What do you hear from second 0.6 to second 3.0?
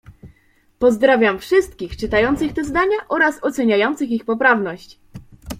Pozdrawiam wszystkich czytających te zdania